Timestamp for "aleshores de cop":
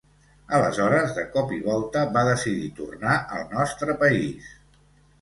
0.59-1.53